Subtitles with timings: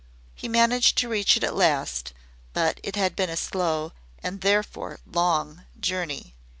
[0.33, 2.11] He managed to reach it at last,
[2.53, 3.91] but it had been a slow,
[4.23, 6.33] and therefore, long journey.